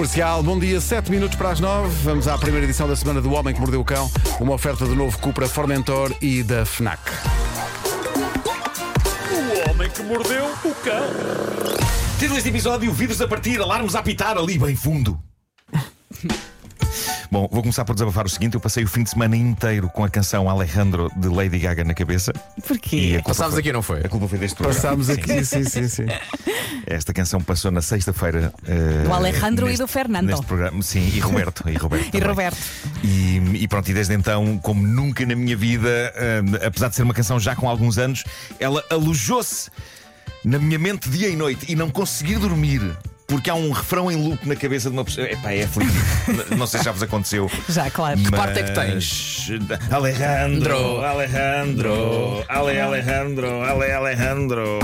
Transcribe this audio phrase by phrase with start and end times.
[0.00, 1.94] Comercial, bom dia, 7 minutos para as 9.
[2.04, 4.96] Vamos à primeira edição da semana do Homem que Mordeu o Cão, uma oferta do
[4.96, 6.98] novo Cupra Formentor e da FNAC.
[9.30, 11.04] O homem que mordeu o cão.
[12.18, 15.20] Título deste episódio: vidros a partir, alarmes a apitar ali bem fundo.
[17.30, 20.02] Bom, vou começar por desabafar o seguinte: eu passei o fim de semana inteiro com
[20.04, 22.32] a canção Alejandro de Lady Gaga na cabeça.
[22.58, 23.22] E Porquê?
[23.24, 24.00] Passámos foi- aqui, não foi?
[24.00, 24.80] A culpa foi deste programa.
[24.80, 26.06] Passámos aqui, sim, sim, sim.
[26.86, 28.52] Esta canção passou na sexta-feira.
[28.66, 30.26] eh, Do Alejandro e neste- do Fernando.
[30.26, 31.68] Neste programa, sim, e Roberto.
[31.68, 32.10] E Roberto.
[32.16, 32.20] E.
[32.20, 32.58] Roberto.
[33.04, 37.02] E, e pronto, e desde então, como nunca na minha vida, eh, apesar de ser
[37.04, 38.24] uma canção já com alguns anos,
[38.58, 39.70] ela alojou-se
[40.44, 42.80] na minha mente dia e noite e não consegui dormir.
[43.30, 45.24] Porque há um refrão em loop na cabeça de uma pessoa.
[45.30, 45.60] Epá, é.
[45.62, 45.70] N-
[46.58, 47.48] não sei se já vos aconteceu.
[47.68, 48.18] Já, claro.
[48.18, 49.48] Que parte é que tens?
[49.90, 54.78] Alejandro, Alejandro, Ale Alejandro, Ale Alejandro.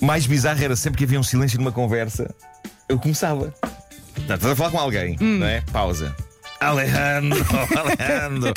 [0.00, 2.34] Mais bizarro era sempre que havia um silêncio numa conversa,
[2.88, 3.52] eu começava.
[4.26, 5.60] Tá, Estás a falar com alguém, não é?
[5.72, 6.14] Pausa.
[6.60, 7.44] Alejandro,
[7.76, 8.54] Alejandro.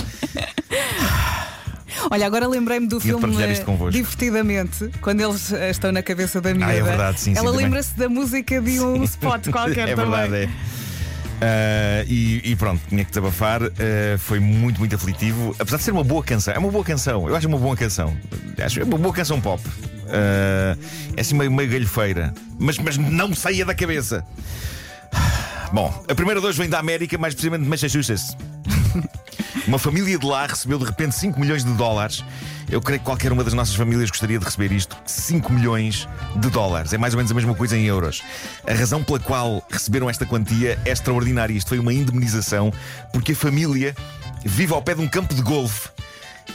[2.12, 3.22] Olha, agora lembrei-me do filme
[3.66, 3.92] convosco.
[3.92, 6.74] Divertidamente, quando eles eh, estão na cabeça da miúda.
[6.74, 10.10] é verdade, sim, sim, Ela lembra-se da música de um spot qualquer é também.
[10.30, 10.50] verdade, é.
[11.40, 13.62] Ah, e, e pronto, tinha que desabafar.
[13.64, 15.56] ah, foi muito, muito aflitivo.
[15.60, 17.28] Apesar de ser uma boa canção, é uma boa canção.
[17.28, 18.16] Eu acho uma boa canção.
[18.64, 19.62] Acho uma boa canção pop.
[20.08, 20.76] Ah,
[21.16, 22.34] é assim meio, meio galhofeira.
[22.60, 24.26] Mas, mas não me saía da cabeça.
[25.72, 28.36] Bom, a primeira hoje vem da América, mais precisamente de Massachusetts.
[29.68, 32.24] Uma família de lá recebeu de repente 5 milhões de dólares.
[32.72, 36.50] Eu creio que qualquer uma das nossas famílias gostaria de receber isto: 5 milhões de
[36.50, 36.94] dólares.
[36.94, 38.24] É mais ou menos a mesma coisa em euros.
[38.66, 41.54] A razão pela qual receberam esta quantia é extraordinária.
[41.54, 42.72] Isto foi uma indemnização
[43.12, 43.94] porque a família
[44.46, 45.90] vive ao pé de um campo de golfe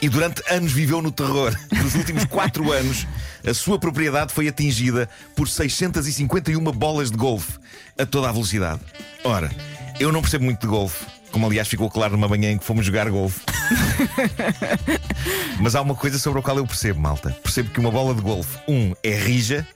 [0.01, 1.55] e durante anos viveu no terror.
[1.71, 3.07] Nos últimos 4 anos,
[3.47, 7.59] a sua propriedade foi atingida por 651 bolas de golfe
[7.99, 8.81] a toda a velocidade.
[9.23, 9.51] Ora,
[10.01, 11.12] eu não percebo muito de golfe.
[11.33, 13.41] Como aliás ficou claro numa manhã em que fomos jogar golfe.
[15.59, 17.31] Mas há uma coisa sobre a qual eu percebo, malta.
[17.43, 19.67] Percebo que uma bola de golfe, um, é rija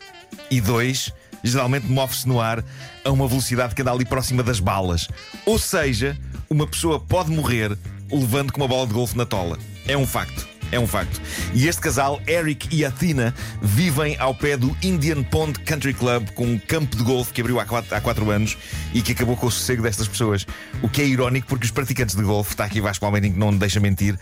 [0.50, 2.62] e dois, geralmente move-se no ar
[3.04, 5.08] a uma velocidade que anda ali próxima das balas.
[5.44, 6.16] Ou seja,
[6.48, 7.76] uma pessoa pode morrer
[8.10, 9.58] levando com uma bola de golfe na tola.
[9.88, 10.56] É um facto.
[10.72, 11.21] É um facto.
[11.54, 16.44] E este casal, Eric e Athena, vivem ao pé do Indian Pond Country Club, com
[16.44, 18.56] um campo de golfe que abriu há quatro, há quatro anos
[18.93, 20.47] e que acabou com o sossego destas pessoas.
[20.82, 23.53] O que é irónico porque os praticantes de golfe, está aqui Vasco Almeida que não
[23.53, 24.19] me deixa mentir,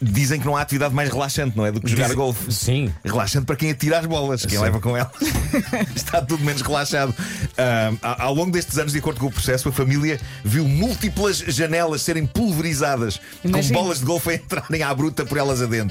[0.00, 1.72] dizem que não há atividade mais relaxante, não é?
[1.72, 2.52] Do que jogar Diz- golfe.
[2.52, 2.92] Sim.
[3.04, 4.64] Relaxante para quem atira as bolas, quem Sim.
[4.64, 5.12] leva com elas.
[5.96, 7.14] Está tudo menos relaxado.
[7.56, 7.92] Ah,
[8.24, 12.26] ao- longo destes anos, de acordo com o processo, a família viu múltiplas janelas serem
[12.26, 13.74] pulverizadas Imagino.
[13.74, 15.85] com bolas de golfe a entrarem à bruta por elas adentro.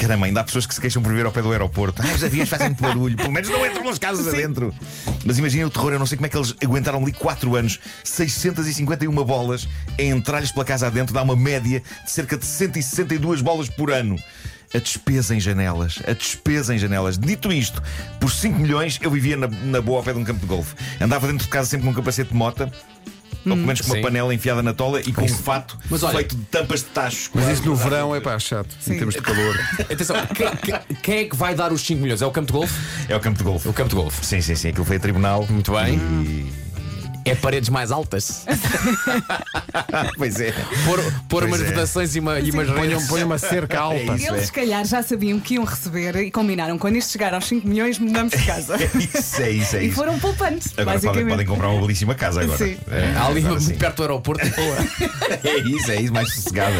[0.00, 2.00] Caramba, ainda há pessoas que se queixam por viver ao pé do aeroporto.
[2.02, 3.16] Ah, os aviões fazem muito barulho.
[3.18, 4.74] Pelo menos não entram nas casas adentro.
[5.26, 5.92] Mas imaginem o terror.
[5.92, 7.78] Eu não sei como é que eles aguentaram ali 4 anos.
[8.02, 11.12] 651 bolas a entrar-lhes pela casa adentro.
[11.12, 14.16] Dá uma média de cerca de 162 bolas por ano.
[14.72, 16.00] A despesa em janelas.
[16.06, 17.18] A despesa em janelas.
[17.18, 17.82] Dito isto,
[18.18, 20.74] por 5 milhões eu vivia na, na boa ao pé de um campo de golfe.
[20.98, 22.72] Andava dentro de casa sempre com um capacete de mota.
[23.46, 24.02] Ou pelo menos com uma Sim.
[24.02, 27.30] panela enfiada na tola e com um fato Mas olha- feito de tampas de tachos.
[27.34, 29.58] Mas isso no verão é pá, chato, em termos de calor.
[29.90, 32.20] Atenção, quem, quem- quem é que vai dar os 5 milhões?
[32.22, 32.74] É o campo de golfe?
[33.08, 33.68] É o campo de golfe.
[33.68, 34.24] O campo de golfe.
[34.26, 34.68] Sim, sim, sim.
[34.68, 35.46] Aquilo foi a tribunal.
[35.48, 35.94] Muito bem.
[35.96, 36.52] E...
[37.30, 38.44] É paredes mais altas.
[40.18, 40.52] pois é.
[40.84, 40.98] Pôr,
[41.28, 41.64] pôr Pois umas é.
[41.64, 43.06] vedações e, uma, e umas redes.
[43.06, 44.16] ponham uma cerca alta.
[44.16, 44.44] Isso Eles, é.
[44.46, 46.76] se calhar, já sabiam que iam receber e combinaram.
[46.76, 48.76] Quando isto chegar aos 5 milhões, mudamos de casa.
[48.80, 49.94] É isso, é isso, é e isso.
[49.96, 51.28] foram poupantes, Agora podem, basicamente.
[51.30, 52.58] podem comprar uma belíssima casa agora.
[52.58, 52.76] Sim.
[52.90, 53.74] É, ali agora sim.
[53.74, 54.46] perto do aeroporto.
[54.50, 54.76] boa.
[55.44, 56.74] É isso, é isso, mais sossegada.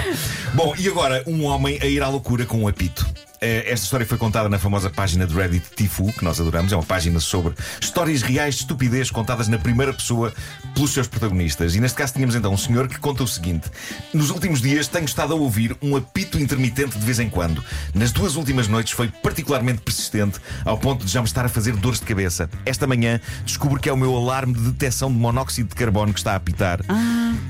[0.55, 3.07] Bom, e agora um homem a ir à loucura com um apito.
[3.43, 6.73] Eh, Esta história foi contada na famosa página de Reddit Tifu, que nós adoramos.
[6.73, 10.33] É uma página sobre histórias reais de estupidez contadas na primeira pessoa
[10.75, 11.75] pelos seus protagonistas.
[11.75, 13.71] E neste caso tínhamos então um senhor que conta o seguinte:
[14.13, 17.65] Nos últimos dias tenho estado a ouvir um apito intermitente de vez em quando.
[17.95, 21.75] Nas duas últimas noites foi particularmente persistente, ao ponto de já me estar a fazer
[21.77, 22.51] dores de cabeça.
[22.67, 26.21] Esta manhã descubro que é o meu alarme de detecção de monóxido de carbono que
[26.21, 26.81] está a apitar.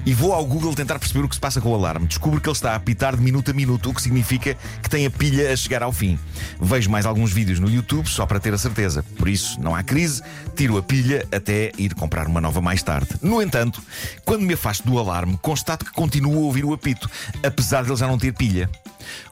[0.07, 2.07] E vou ao Google tentar perceber o que se passa com o alarme.
[2.07, 5.05] Descubro que ele está a apitar de minuto a minuto, o que significa que tem
[5.05, 6.19] a pilha a chegar ao fim.
[6.61, 9.05] Vejo mais alguns vídeos no YouTube só para ter a certeza.
[9.17, 10.23] Por isso, não há crise,
[10.57, 13.09] tiro a pilha até ir comprar uma nova mais tarde.
[13.23, 13.83] No entanto,
[14.25, 17.11] quando me afasto do alarme, constato que continuo a ouvir o apito,
[17.45, 18.69] apesar de ele já não ter pilha.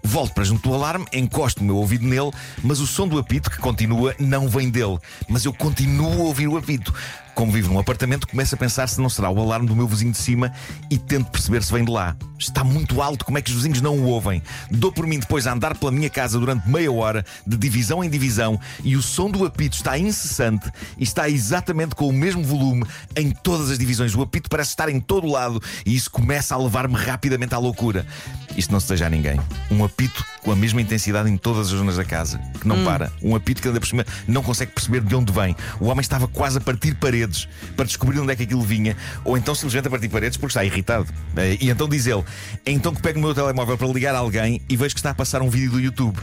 [0.02, 2.30] Volto para junto do alarme, encosto o meu ouvido nele,
[2.62, 4.98] mas o som do apito, que continua, não vem dele.
[5.28, 6.92] Mas eu continuo a ouvir o apito.
[7.38, 10.10] Como vivo num apartamento, começo a pensar se não será o alarme do meu vizinho
[10.10, 10.52] de cima
[10.90, 12.16] e tento perceber se vem de lá.
[12.36, 14.42] Está muito alto, como é que os vizinhos não o ouvem?
[14.68, 18.10] Dou por mim depois a andar pela minha casa durante meia hora, de divisão em
[18.10, 20.68] divisão, e o som do apito está incessante
[20.98, 24.16] e está exatamente com o mesmo volume em todas as divisões.
[24.16, 28.04] O apito parece estar em todo lado e isso começa a levar-me rapidamente à loucura.
[28.56, 29.40] Isto não se deseja a ninguém.
[29.70, 33.12] Um apito com a mesma intensidade em todas as zonas da casa, que não para.
[33.22, 35.54] Um apito que ainda por cima não consegue perceber de onde vem.
[35.78, 37.46] O homem estava quase a partir paredes
[37.76, 38.96] para descobrir onde é que aquilo vinha,
[39.26, 41.06] ou então simplesmente a partir paredes porque está irritado.
[41.36, 42.24] Eh, E então diz ele:
[42.64, 45.10] é então que pego o meu telemóvel para ligar a alguém e vejo que está
[45.10, 46.18] a passar um vídeo do YouTube.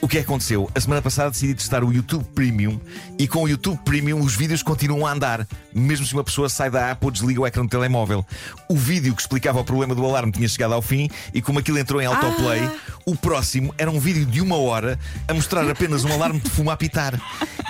[0.00, 0.70] O que que aconteceu?
[0.74, 2.78] A semana passada decidi testar o YouTube Premium
[3.18, 6.70] e com o YouTube Premium os vídeos continuam a andar, mesmo se uma pessoa sai
[6.70, 8.24] da app ou desliga o ecrã do telemóvel.
[8.68, 11.78] O vídeo que explicava o problema do alarme tinha chegado ao fim e como aquilo
[11.78, 12.60] entrou em autoplay,
[13.06, 16.70] o próximo era um vídeo de uma hora a mostrar apenas um alarme de fumo
[16.70, 17.20] a apitar.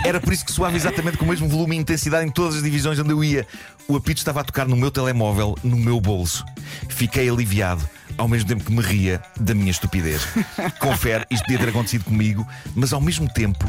[0.04, 2.62] Era por isso que soava exatamente com o mesmo volume e intensidade em todas as
[2.62, 3.46] divisões onde eu ia.
[3.88, 6.44] O apito estava a tocar no meu telemóvel, no meu bolso.
[6.88, 10.26] Fiquei aliviado ao mesmo tempo que me ria da minha estupidez.
[10.78, 13.64] Confere, isto podia ter acontecido comigo, mas ao mesmo tempo.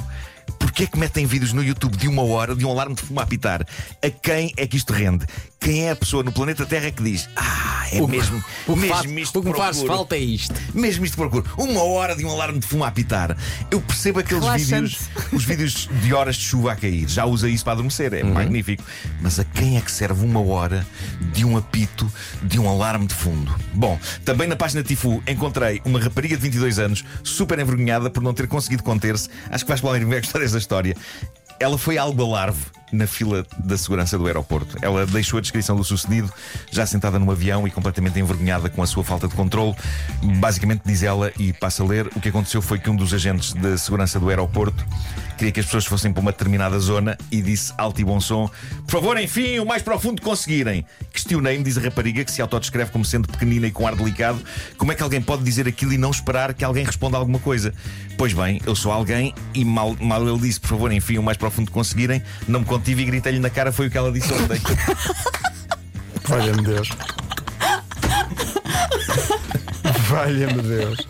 [0.80, 3.20] Porquê é que metem vídeos no YouTube de uma hora de um alarme de fumo
[3.20, 3.68] a apitar?
[4.02, 5.26] A quem é que isto rende?
[5.60, 8.96] Quem é a pessoa no planeta Terra que diz Ah, é mesmo, O que mesmo
[8.96, 10.56] faz, isto o que me faz procuro." falta é isto.
[10.74, 11.46] Mesmo isto procuro.
[11.58, 13.36] Uma hora de um alarme de fumo a apitar.
[13.70, 14.98] Eu percebo aqueles Relaxante.
[14.98, 17.10] vídeos, os vídeos de horas de chuva a cair.
[17.10, 18.82] Já usa isso para adormecer, é magnífico.
[19.22, 20.88] Mas a quem é que serve uma hora
[21.34, 22.10] de um apito
[22.42, 23.54] de um alarme de fundo?
[23.74, 28.34] Bom, também na página Tifu encontrei uma rapariga de 22 anos, super envergonhada por não
[28.34, 29.28] ter conseguido conter-se.
[29.50, 30.69] Acho que vais para ver gostar desta história.
[31.60, 32.62] Ela foi algo alarve
[32.92, 34.78] na fila da segurança do aeroporto.
[34.82, 36.32] Ela deixou a descrição do sucedido,
[36.72, 39.76] já sentada no avião e completamente envergonhada com a sua falta de controle.
[40.40, 43.54] Basicamente, diz ela, e passa a ler, o que aconteceu foi que um dos agentes
[43.54, 44.86] de segurança do aeroporto
[45.38, 48.50] queria que as pessoas fossem para uma determinada zona e disse alto e bom som:
[48.86, 50.86] Por favor, enfim, o mais profundo que conseguirem.
[51.20, 54.42] Questionei-me, diz a rapariga, que se autodescreve como sendo pequenina e com ar delicado,
[54.78, 57.74] como é que alguém pode dizer aquilo e não esperar que alguém responda alguma coisa?
[58.18, 61.38] Pois bem, eu sou alguém e mal, mal ele disse, por favor, enfim, o mais
[61.38, 64.32] profundo que conseguirem, não me contive e gritei-lhe na cara, foi o que ela disse
[64.34, 64.62] ontem.
[66.24, 66.90] Valha-me Deus.
[70.08, 71.08] Valha-me Deus.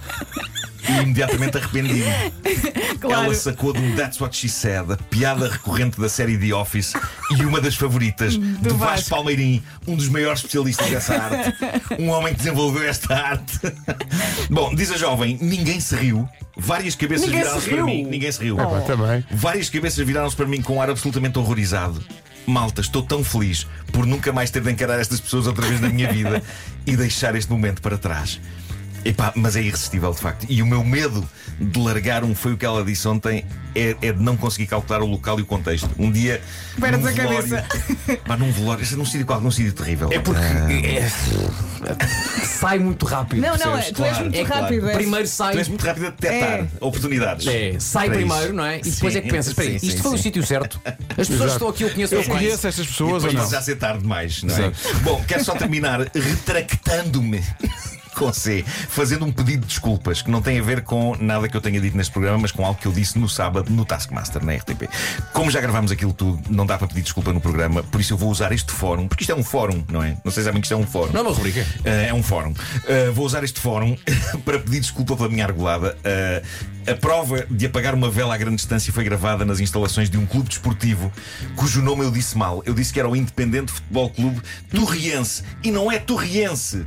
[0.89, 2.03] E imediatamente arrependi-me.
[2.99, 3.27] Claro.
[3.27, 6.93] Ela sacou de um That's What She Said, a piada recorrente da série The Office
[7.31, 9.09] e uma das favoritas do, Vasco Vasco.
[9.11, 11.55] Palmeirim, um dos maiores especialistas dessa arte.
[11.97, 13.57] Um homem que desenvolveu esta arte.
[14.51, 16.27] Bom, diz a jovem: ninguém se riu.
[16.57, 18.03] Várias cabeças Ninguém se viraram-se para mim.
[18.03, 18.57] Ninguém se riu.
[18.57, 19.23] Pá, também.
[19.31, 22.03] Várias cabeças viraram-se para mim com um ar absolutamente horrorizado.
[22.45, 25.87] Malta, estou tão feliz por nunca mais ter de encarar estas pessoas outra vez na
[25.87, 26.43] minha vida
[26.85, 28.41] e deixar este momento para trás.
[29.05, 30.45] Epá, mas é irresistível de facto.
[30.49, 31.27] E o meu medo
[31.59, 35.01] de largar um foi o que ela disse ontem: é, é de não conseguir calcular
[35.01, 35.89] o local e o contexto.
[35.97, 36.41] Um dia.
[36.79, 37.67] Perdes a velório- cabeça.
[38.25, 40.09] Pá, num velório, isso é num sítio qualquer, num sítio terrível.
[40.11, 43.41] É porque Ah, é- sai muito rápido.
[43.41, 43.91] Não, não, percebes?
[43.91, 44.61] tu és muito É claro.
[44.63, 44.87] rápido.
[44.89, 45.53] és- Primeiro sai.
[45.53, 46.67] tu és muito rápido a detectar É.
[46.81, 47.47] oportunidades.
[47.47, 48.53] É, sai para primeiro, isso.
[48.53, 48.79] não é?
[48.79, 50.23] E depois Sim, é que pensas: espera sim, isto sim, foi o sim.
[50.23, 50.79] sítio certo.
[50.85, 51.45] As pessoas Exato.
[51.47, 52.67] que estão aqui eu conheço Eu eu conheço.
[52.67, 53.49] estas E pessoas ou não?
[53.49, 54.59] já ser tarde demais, não é?
[54.67, 54.97] Exato.
[55.03, 57.43] Bom, quero só terminar retractando-me.
[58.19, 61.55] Com C, fazendo um pedido de desculpas que não tem a ver com nada que
[61.55, 64.43] eu tenha dito neste programa, mas com algo que eu disse no sábado no Taskmaster,
[64.43, 64.89] na RTP.
[65.31, 68.17] Como já gravámos aquilo tudo, não dá para pedir desculpa no programa, por isso eu
[68.17, 70.17] vou usar este fórum, porque isto é um fórum, não é?
[70.25, 71.13] Não sei se sabem que isto é um fórum.
[71.13, 71.61] Não é uma rubrica.
[71.61, 72.51] Uh, é um fórum.
[72.51, 73.95] Uh, vou usar este fórum
[74.43, 75.97] para pedir desculpa pela minha argolada.
[75.99, 80.17] Uh, a prova de apagar uma vela a grande distância foi gravada nas instalações de
[80.17, 81.11] um clube desportivo
[81.55, 82.61] cujo nome eu disse mal.
[82.65, 85.43] Eu disse que era o Independente Futebol Clube Torriense.
[85.63, 86.83] E não é Torriense.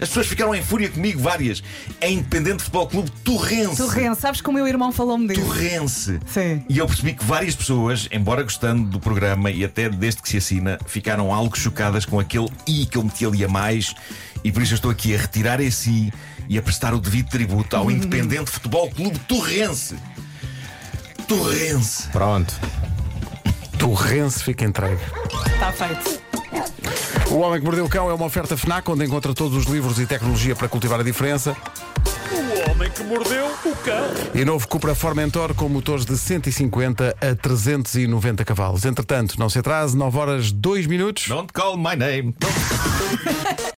[0.00, 1.62] As pessoas ficaram em fúria comigo, várias.
[2.00, 3.76] É Independente Futebol Clube Torrense.
[3.76, 5.40] Torrente, sabes que o meu irmão falou-me disso?
[5.40, 6.20] Torrense.
[6.26, 6.64] Sim.
[6.68, 10.36] E eu percebi que várias pessoas, embora gostando do programa e até desde que se
[10.38, 13.94] assina, ficaram algo chocadas com aquele i que eu meti ali a mais.
[14.42, 16.12] E por isso eu estou aqui a retirar esse i
[16.48, 19.96] e a prestar o devido tributo ao Independente Futebol Clube Torrense.
[21.26, 22.08] Torrense.
[22.08, 22.54] Pronto.
[23.78, 25.00] Torrense fica entregue.
[25.46, 26.22] Está feito.
[27.34, 29.98] O Homem que Mordeu o Cão é uma oferta FNAC onde encontra todos os livros
[29.98, 31.56] e tecnologia para cultivar a diferença.
[32.30, 34.06] O homem que mordeu o cão.
[34.32, 38.84] E novo Cupra Formentor com motores de 150 a 390 cavalos.
[38.84, 41.26] Entretanto, não se atrase, 9 horas 2 minutos.
[41.26, 42.36] Don't call my name.